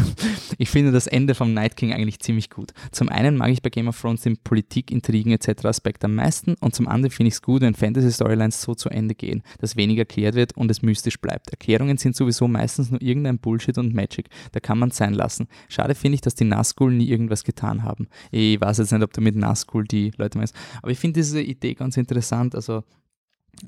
[0.58, 2.72] ich finde das Ende vom Night King eigentlich ziemlich gut.
[2.90, 5.64] Zum einen mag ich bei Game of Thrones den Politik, Intrigen etc.
[5.64, 9.14] Aspekt am meisten und zum anderen finde ich es gut, wenn Fantasy-Storylines so zu Ende
[9.14, 11.50] gehen, dass weniger erklärt wird und es mystisch bleibt.
[11.50, 15.48] Erklärungen sind sowieso meistens nur irgendein Bullshit und Magic, da kann man sein lassen.
[15.68, 18.08] Schade finde ich, dass die Nazgul nie irgendwas getan haben.
[18.30, 21.40] Ich weiß jetzt nicht, ob du mit Nazgul die Leute meinst, aber ich finde diese
[21.40, 22.84] Idee ganz interessant, also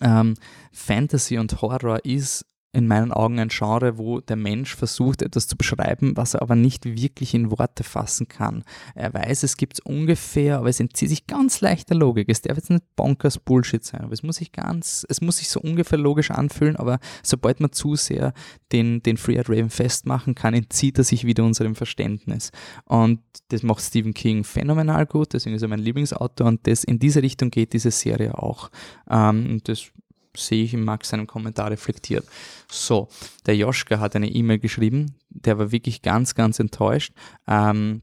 [0.01, 0.35] ähm,
[0.73, 5.57] Fantasy und Horror ist in meinen Augen ein Genre, wo der Mensch versucht, etwas zu
[5.57, 8.65] beschreiben, was er aber nicht wirklich in Worte fassen kann.
[8.95, 12.29] Er weiß, es gibt es ungefähr, aber es entzieht sich ganz leicht der Logik.
[12.29, 15.49] Es darf jetzt nicht bonkers Bullshit sein, aber es muss sich ganz, es muss sich
[15.49, 18.33] so ungefähr logisch anfühlen, aber sobald man zu sehr
[18.73, 22.51] den, den Free Raven festmachen kann, entzieht er sich wieder unserem Verständnis.
[22.87, 26.99] Und das macht Stephen King phänomenal gut, deswegen ist er mein Lieblingsautor und das, in
[26.99, 28.71] diese Richtung geht diese Serie auch.
[29.09, 29.93] Ähm, das
[30.37, 32.27] sehe ich im Max seinem Kommentar reflektiert.
[32.71, 33.09] So,
[33.47, 37.13] der Joschka hat eine E-Mail geschrieben, der war wirklich ganz, ganz enttäuscht,
[37.47, 38.03] ähm,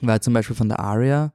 [0.00, 1.32] weil zum Beispiel von der Aria,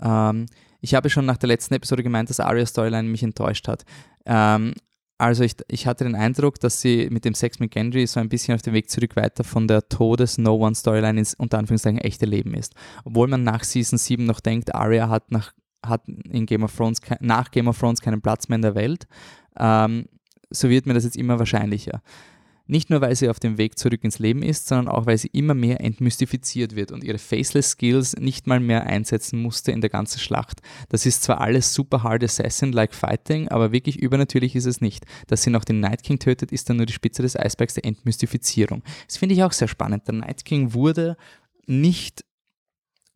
[0.00, 0.46] ähm,
[0.80, 3.84] ich habe schon nach der letzten Episode gemeint, dass Aria Storyline mich enttäuscht hat.
[4.26, 4.74] Ähm,
[5.22, 8.28] also ich, ich, hatte den Eindruck, dass sie mit dem Sex mit Gendry so ein
[8.28, 12.74] bisschen auf dem Weg zurück weiter von der Todes-No-One-Storyline ins unter Anführungszeichen echte Leben ist.
[13.04, 15.52] Obwohl man nach Season 7 noch denkt, Arya hat nach
[15.84, 19.06] hat in Game of Thrones nach Game of Thrones keinen Platz mehr in der Welt,
[19.58, 20.06] ähm,
[20.50, 22.02] so wird mir das jetzt immer wahrscheinlicher.
[22.66, 25.28] Nicht nur, weil sie auf dem Weg zurück ins Leben ist, sondern auch, weil sie
[25.32, 29.90] immer mehr entmystifiziert wird und ihre Faceless Skills nicht mal mehr einsetzen musste in der
[29.90, 30.62] ganzen Schlacht.
[30.88, 35.04] Das ist zwar alles super hard Assassin-like Fighting, aber wirklich übernatürlich ist es nicht.
[35.26, 37.84] Dass sie noch den Night King tötet, ist dann nur die Spitze des Eisbergs der
[37.84, 38.82] Entmystifizierung.
[39.06, 40.06] Das finde ich auch sehr spannend.
[40.06, 41.16] Der Night King wurde
[41.66, 42.24] nicht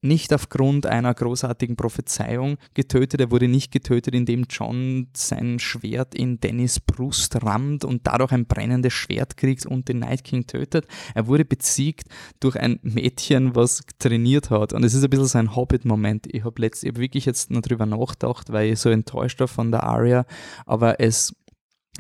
[0.07, 3.21] nicht aufgrund einer großartigen Prophezeiung getötet.
[3.21, 8.47] Er wurde nicht getötet, indem John sein Schwert in Dennis Brust rammt und dadurch ein
[8.47, 10.87] brennendes Schwert kriegt und den Night King tötet.
[11.15, 12.09] Er wurde besiegt
[12.41, 14.73] durch ein Mädchen, was trainiert hat.
[14.73, 16.27] Und es ist ein bisschen so ein Hobbit-Moment.
[16.35, 19.85] Ich habe hab wirklich jetzt noch drüber nachgedacht, weil ich so enttäuscht war von der
[19.85, 20.27] Aria.
[20.67, 21.35] Aber es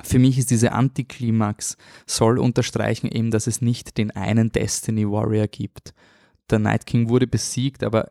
[0.02, 5.46] für mich ist diese Antiklimax, soll unterstreichen eben, dass es nicht den einen Destiny Warrior
[5.46, 5.94] gibt
[6.50, 8.11] der Night King wurde besiegt, aber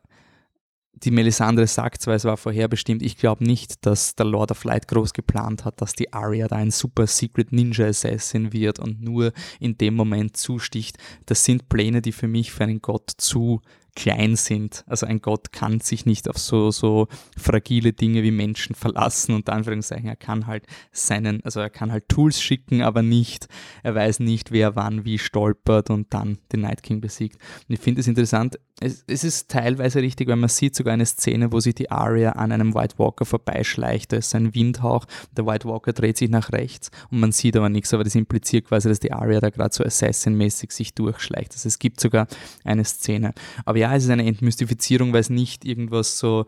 [1.04, 4.88] die Melisandre sagt zwar, es war vorherbestimmt, ich glaube nicht, dass der Lord of Light
[4.88, 9.34] groß geplant hat, dass die Arya da ein super Secret Ninja Assassin wird und nur
[9.60, 10.98] in dem Moment zusticht.
[11.26, 13.62] Das sind Pläne, die für mich für einen Gott zu
[13.96, 14.84] klein sind.
[14.88, 19.50] Also ein Gott kann sich nicht auf so, so fragile Dinge wie Menschen verlassen und
[19.50, 23.48] Anführungszeichen, er kann halt seinen, also er kann halt Tools schicken, aber nicht,
[23.84, 27.42] er weiß nicht, wer wann wie stolpert und dann den Night King besiegt.
[27.68, 31.06] Und ich finde es interessant, es, es, ist teilweise richtig, weil man sieht sogar eine
[31.06, 34.12] Szene, wo sich die Arya an einem White Walker vorbeischleicht.
[34.12, 35.06] Da ist ein Windhauch,
[35.36, 38.66] der White Walker dreht sich nach rechts und man sieht aber nichts, aber das impliziert
[38.66, 41.54] quasi, dass die Arya da gerade so Assassin-mäßig sich durchschleicht.
[41.54, 42.28] Also es gibt sogar
[42.66, 43.34] eine Szene.
[43.64, 46.46] Aber ja, es ist eine Entmystifizierung, weil es nicht irgendwas so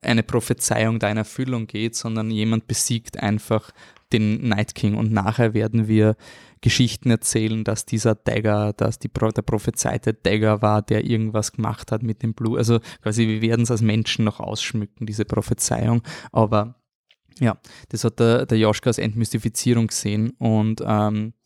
[0.00, 3.70] eine Prophezeiung deiner Erfüllung geht, sondern jemand besiegt einfach
[4.12, 6.16] den Night King und nachher werden wir
[6.60, 12.02] Geschichten erzählen, dass dieser Dagger, dass die, der prophezeite Dagger war, der irgendwas gemacht hat
[12.02, 12.58] mit dem Blut.
[12.58, 16.02] Also quasi, wir werden es als Menschen noch ausschmücken, diese Prophezeiung.
[16.32, 16.74] Aber
[17.38, 17.58] ja,
[17.90, 21.37] das hat der, der Joschka als Entmystifizierung gesehen und ähm, äh,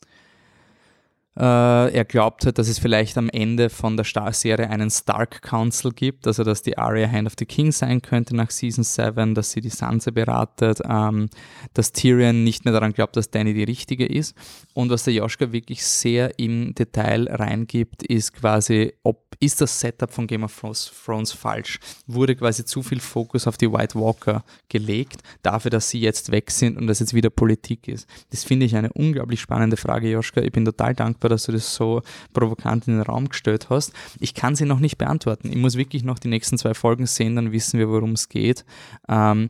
[1.41, 6.27] er glaubt halt, dass es vielleicht am Ende von der Star-Serie einen Stark Council gibt,
[6.27, 9.61] also dass die Arya Hand of the King sein könnte nach Season 7, dass sie
[9.61, 11.29] die Sansa beratet, ähm,
[11.73, 14.35] dass Tyrion nicht mehr daran glaubt, dass Danny die Richtige ist.
[14.73, 20.11] Und was der Joschka wirklich sehr im Detail reingibt, ist quasi, ob ist das Setup
[20.11, 20.63] von Game of
[21.05, 21.79] Thrones falsch?
[22.07, 26.51] Wurde quasi zu viel Fokus auf die White Walker gelegt, dafür, dass sie jetzt weg
[26.51, 28.07] sind und dass jetzt wieder Politik ist?
[28.31, 30.41] Das finde ich eine unglaublich spannende Frage, Joschka.
[30.41, 32.01] Ich bin total dankbar, dass du das so
[32.33, 33.93] provokant in den Raum gestellt hast.
[34.19, 35.49] Ich kann sie noch nicht beantworten.
[35.49, 38.65] Ich muss wirklich noch die nächsten zwei Folgen sehen, dann wissen wir, worum es geht.
[39.07, 39.49] Ähm,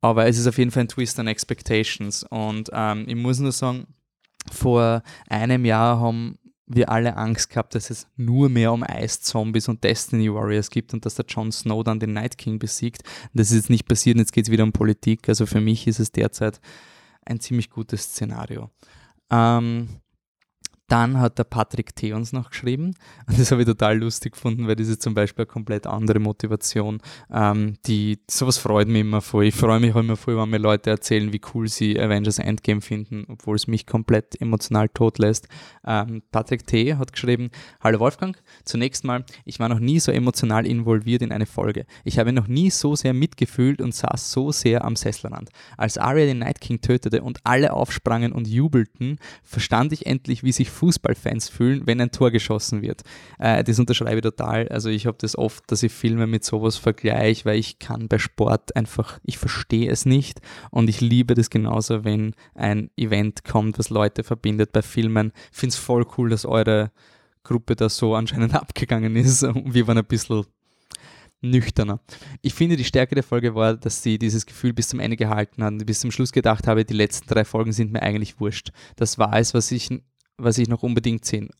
[0.00, 2.24] aber es ist auf jeden Fall ein Twist on Expectations.
[2.28, 3.86] Und ähm, ich muss nur sagen,
[4.52, 9.84] vor einem Jahr haben wir alle Angst gehabt, dass es nur mehr um Ice-Zombies und
[9.84, 13.02] Destiny Warriors gibt und dass der Jon Snow dann den Night King besiegt.
[13.34, 15.28] Das ist jetzt nicht passiert und jetzt geht es wieder um Politik.
[15.28, 16.60] Also für mich ist es derzeit
[17.26, 18.70] ein ziemlich gutes Szenario.
[19.30, 19.88] Ähm,
[20.88, 22.12] Dann hat der Patrick T.
[22.12, 22.94] uns noch geschrieben.
[23.26, 26.18] Und das habe ich total lustig gefunden, weil das ist zum Beispiel eine komplett andere
[26.18, 27.00] Motivation.
[27.32, 29.46] Ähm, die, sowas freut mich immer voll.
[29.46, 32.82] Ich freue mich auch immer voll, wenn mir Leute erzählen, wie cool sie Avengers Endgame
[32.82, 35.48] finden, obwohl es mich komplett emotional tot lässt.
[35.86, 36.96] Ähm, Patrick T.
[36.96, 41.46] hat geschrieben, Hallo Wolfgang, zunächst mal, ich war noch nie so emotional involviert in eine
[41.46, 41.86] Folge.
[42.04, 45.50] Ich habe noch nie so sehr mitgefühlt und saß so sehr am Sesslerrand.
[45.78, 50.52] Als Arya den Night King tötete und alle aufsprangen und jubelten, verstand ich endlich, wie
[50.52, 53.02] sich Fußballfans fühlen, wenn ein Tor geschossen wird.
[53.38, 54.68] Äh, das unterschreibe ich total.
[54.68, 58.18] Also ich habe das oft, dass ich Filme mit sowas vergleiche, weil ich kann bei
[58.18, 63.78] Sport einfach, ich verstehe es nicht und ich liebe das genauso, wenn ein Event kommt,
[63.78, 65.32] was Leute verbindet bei Filmen.
[65.52, 66.90] Ich finde es voll cool, dass eure
[67.44, 69.42] Gruppe da so anscheinend abgegangen ist.
[69.42, 70.44] Wir waren ein bisschen
[71.44, 72.00] nüchterner.
[72.42, 75.62] Ich finde, die Stärke der Folge war, dass sie dieses Gefühl bis zum Ende gehalten
[75.62, 78.70] hat und bis zum Schluss gedacht habe, die letzten drei Folgen sind mir eigentlich wurscht.
[78.96, 79.90] Das war es, was ich,
[80.36, 81.50] was ich noch unbedingt sehen.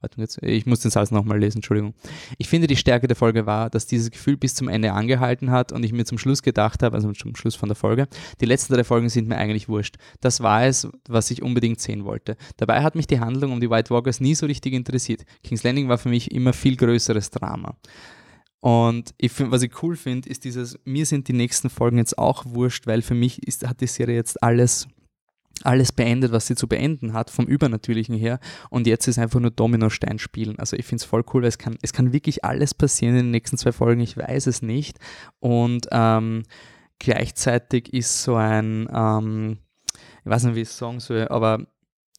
[0.00, 1.94] Warte ich muss den Satz nochmal lesen, Entschuldigung.
[2.36, 5.72] Ich finde, die Stärke der Folge war, dass dieses Gefühl bis zum Ende angehalten hat
[5.72, 8.06] und ich mir zum Schluss gedacht habe, also zum Schluss von der Folge,
[8.40, 9.96] die letzten drei Folgen sind mir eigentlich wurscht.
[10.20, 12.36] Das war es, was ich unbedingt sehen wollte.
[12.58, 15.24] Dabei hat mich die Handlung um die White Walkers nie so richtig interessiert.
[15.42, 17.76] King's Landing war für mich immer viel größeres Drama.
[18.60, 22.18] Und ich find, was ich cool finde, ist dieses, mir sind die nächsten Folgen jetzt
[22.18, 24.88] auch wurscht, weil für mich ist, hat die Serie jetzt alles,
[25.62, 28.40] alles beendet, was sie zu beenden hat, vom Übernatürlichen her.
[28.70, 30.58] Und jetzt ist einfach nur Dominostein spielen.
[30.58, 33.24] Also ich finde es voll cool, weil es kann, es kann wirklich alles passieren in
[33.26, 34.98] den nächsten zwei Folgen, ich weiß es nicht.
[35.40, 36.44] Und ähm,
[36.98, 39.58] gleichzeitig ist so ein, ähm,
[40.24, 41.66] ich weiß nicht, wie ich es sagen soll, aber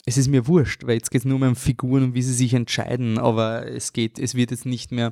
[0.05, 2.53] es ist mir wurscht, weil jetzt geht es nur um Figuren und wie sie sich
[2.53, 5.11] entscheiden, aber es geht, es wird jetzt nicht mehr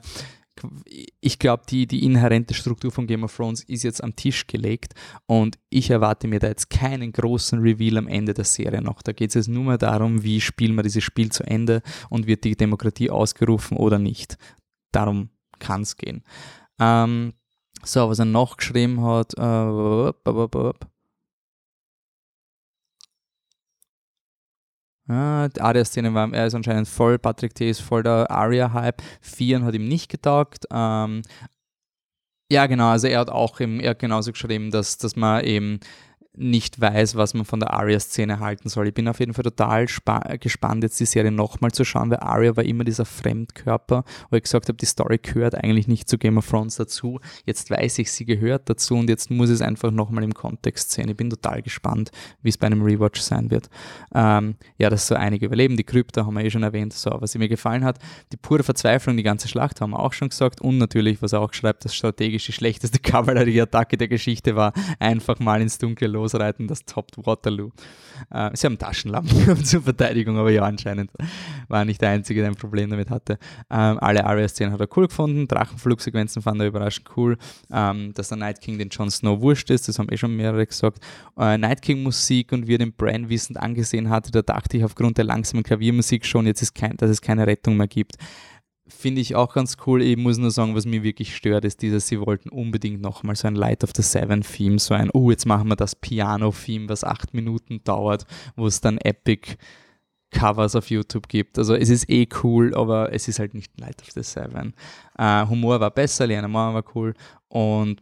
[1.20, 4.94] ich glaube, die, die inhärente Struktur von Game of Thrones ist jetzt am Tisch gelegt
[5.26, 9.02] und ich erwarte mir da jetzt keinen großen Reveal am Ende der Serie noch.
[9.02, 12.28] Da geht es jetzt nur mehr darum, wie spielen wir dieses Spiel zu Ende und
[12.28, 14.38] wird die Demokratie ausgerufen oder nicht.
[14.92, 16.24] Darum kann es gehen.
[16.80, 17.34] Ähm,
[17.84, 19.34] so, was er noch geschrieben hat.
[19.38, 20.14] Äh,
[25.08, 27.70] Ja, die Aria-Szene war, er ist anscheinend voll, Patrick T.
[27.70, 29.04] ist voll der Aria-Hype.
[29.22, 30.66] Vieren hat ihm nicht getaugt.
[30.72, 31.22] Ähm,
[32.52, 35.80] ja, genau, also er hat auch eben, er hat genauso geschrieben, dass, dass man eben
[36.38, 38.88] nicht weiß, was man von der Arya-Szene halten soll.
[38.88, 42.56] Ich bin auf jeden Fall total gespannt, jetzt die Serie nochmal zu schauen, weil Arya
[42.56, 46.38] war immer dieser Fremdkörper, wo ich gesagt habe, die Story gehört eigentlich nicht zu Game
[46.38, 47.20] of Thrones dazu.
[47.46, 50.92] Jetzt weiß ich, sie gehört dazu und jetzt muss ich es einfach nochmal im Kontext
[50.92, 51.10] sehen.
[51.10, 53.70] Ich bin total gespannt, wie es bei einem Rewatch sein wird.
[54.14, 55.78] Ähm, ja, dass so einige überleben.
[55.78, 56.94] Die Krypta haben wir eh schon erwähnt.
[56.94, 58.00] So, was mir gefallen hat,
[58.32, 61.42] die pure Verzweiflung, die ganze Schlacht haben wir auch schon gesagt und natürlich, was er
[61.42, 66.25] auch schreibt, das strategisch die schlechteste Kavallerie-Attacke der Geschichte war, einfach mal ins Dunkle los
[66.26, 67.70] losreiten, das toppt Waterloo.
[68.32, 71.12] Äh, sie haben Taschenlampen zur Verteidigung, aber ja, anscheinend
[71.68, 73.38] war nicht der Einzige, der ein Problem damit hatte.
[73.70, 77.38] Ähm, alle Arya-Szenen hat er cool gefunden, Drachenflugsequenzen fand er überraschend cool,
[77.72, 80.66] ähm, dass der Night King den Jon Snow wurscht ist, das haben eh schon mehrere
[80.66, 81.00] gesagt.
[81.38, 84.84] Äh, Night King Musik und wie er den Bran wissend angesehen hatte, da dachte ich
[84.84, 88.18] aufgrund der langsamen Klaviermusik schon, jetzt ist kein, dass es keine Rettung mehr gibt
[88.88, 90.02] finde ich auch ganz cool.
[90.02, 93.48] Ich muss nur sagen, was mir wirklich stört, ist dieses, sie wollten unbedingt nochmal so
[93.48, 97.04] ein Light of the Seven Theme, so ein, oh, jetzt machen wir das Piano-Theme, was
[97.04, 99.56] acht Minuten dauert, wo es dann Epic
[100.32, 101.58] Covers auf YouTube gibt.
[101.58, 104.74] Also es ist eh cool, aber es ist halt nicht Light of the Seven.
[105.18, 107.14] Äh, Humor war besser, Liana Moore war cool
[107.48, 108.02] und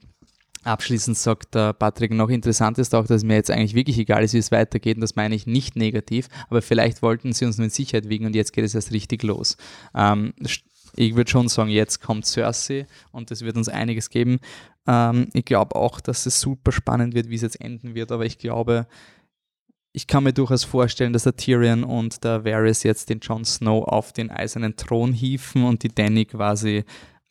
[0.63, 4.33] Abschließend sagt der Patrick, noch interessant ist auch, dass mir jetzt eigentlich wirklich egal ist,
[4.33, 7.65] wie es weitergeht und das meine ich nicht negativ, aber vielleicht wollten sie uns nur
[7.65, 9.57] in Sicherheit wiegen und jetzt geht es erst richtig los.
[9.93, 10.33] Ähm,
[10.95, 14.39] ich würde schon sagen, jetzt kommt Cersei und das wird uns einiges geben.
[14.87, 18.25] Ähm, ich glaube auch, dass es super spannend wird, wie es jetzt enden wird, aber
[18.25, 18.87] ich glaube,
[19.95, 23.87] ich kann mir durchaus vorstellen, dass der Tyrion und der Varys jetzt den Jon Snow
[23.87, 26.83] auf den eisernen Thron hieven und die Danny quasi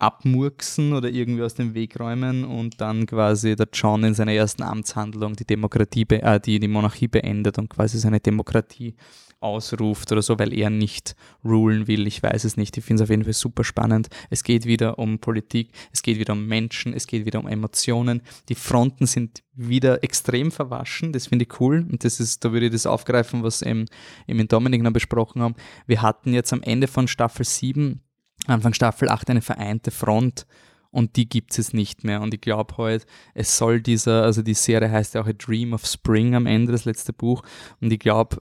[0.03, 4.65] abmurksen oder irgendwie aus dem Weg räumen und dann quasi der John in seiner ersten
[4.65, 8.97] Amtshandlung die Demokratie, äh, die, die Monarchie beendet und quasi seine Demokratie
[9.38, 12.07] ausruft oder so, weil er nicht rulen will.
[12.07, 12.77] Ich weiß es nicht.
[12.77, 14.09] Ich finde es auf jeden Fall super spannend.
[14.29, 18.23] Es geht wieder um Politik, es geht wieder um Menschen, es geht wieder um Emotionen.
[18.49, 21.12] Die Fronten sind wieder extrem verwaschen.
[21.12, 21.87] Das finde ich cool.
[21.91, 23.87] Und das ist, da würde ich das aufgreifen, was eben,
[24.27, 25.55] eben in Dominik noch besprochen haben.
[25.87, 28.01] Wir hatten jetzt am Ende von Staffel 7,
[28.46, 30.46] Anfang Staffel 8 eine vereinte Front
[30.90, 32.20] und die gibt es nicht mehr.
[32.20, 35.72] Und ich glaube halt, es soll dieser, also die Serie heißt ja auch A Dream
[35.72, 37.42] of Spring am Ende, das letzte Buch.
[37.81, 38.38] Und ich glaube,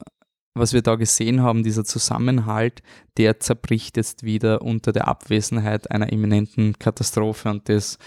[0.53, 2.81] was wir da gesehen haben, dieser Zusammenhalt,
[3.17, 7.97] der zerbricht jetzt wieder unter der Abwesenheit einer imminenten Katastrophe und das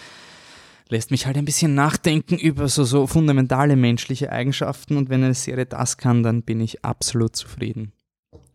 [0.90, 5.34] lässt mich halt ein bisschen nachdenken über so, so fundamentale menschliche Eigenschaften und wenn eine
[5.34, 7.92] Serie das kann, dann bin ich absolut zufrieden.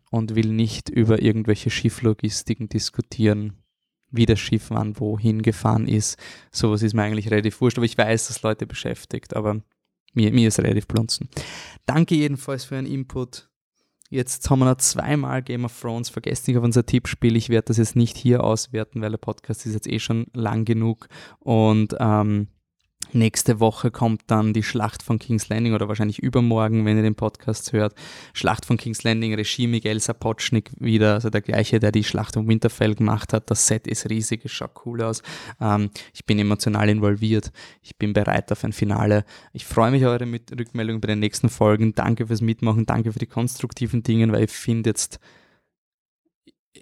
[0.10, 3.54] Und will nicht über irgendwelche Schifflogistiken diskutieren,
[4.12, 6.18] wie das Schiff wann wohin gefahren ist.
[6.52, 9.62] Sowas ist mir eigentlich relativ wurscht, aber ich weiß, dass Leute beschäftigt, aber
[10.14, 11.30] mir, mir ist relativ blunzen.
[11.86, 13.50] Danke jedenfalls für Ihren Input.
[14.12, 16.10] Jetzt haben wir noch zweimal Game of Thrones.
[16.10, 17.36] Vergesst nicht auf unser Tippspiel.
[17.36, 20.66] Ich werde das jetzt nicht hier auswerten, weil der Podcast ist jetzt eh schon lang
[20.66, 21.08] genug.
[21.38, 22.48] Und ähm,
[23.12, 27.16] Nächste Woche kommt dann die Schlacht von King's Landing oder wahrscheinlich übermorgen, wenn ihr den
[27.16, 27.96] Podcast hört.
[28.34, 32.48] Schlacht von King's Landing, Regie Miguel Sapochnik wieder, also der gleiche, der die Schlacht um
[32.48, 33.50] Winterfell gemacht hat.
[33.50, 35.24] Das Set ist riesig, es schaut cool aus.
[35.60, 37.52] Ähm, ich bin emotional involviert.
[37.82, 39.26] Ich bin bereit auf ein Finale.
[39.54, 41.96] Ich freue mich auf eure Rückmeldungen bei den nächsten Folgen.
[41.96, 45.20] Danke fürs Mitmachen, danke für die konstruktiven Dinge, weil ich finde jetzt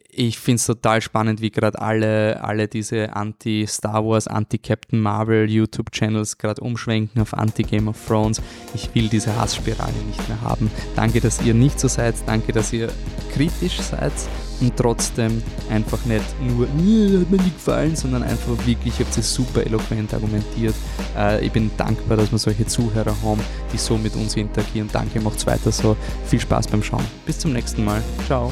[0.09, 6.37] ich finde es total spannend, wie gerade alle, alle diese Anti-Star Wars, Anti-Captain Marvel YouTube-Channels
[6.37, 8.41] gerade umschwenken auf Anti-Game of Thrones.
[8.73, 10.71] Ich will diese Hassspirale nicht mehr haben.
[10.95, 12.15] Danke, dass ihr nicht so seid.
[12.25, 12.89] Danke, dass ihr
[13.31, 14.13] kritisch seid
[14.59, 19.33] und trotzdem einfach nicht nur, hat mir nicht gefallen, sondern einfach wirklich, ich habe es
[19.33, 20.75] super eloquent argumentiert.
[21.15, 23.41] Äh, ich bin dankbar, dass wir solche Zuhörer haben,
[23.71, 24.89] die so mit uns interagieren.
[24.91, 25.95] Danke, macht's weiter so.
[26.25, 27.05] Viel Spaß beim Schauen.
[27.25, 28.01] Bis zum nächsten Mal.
[28.25, 28.51] Ciao.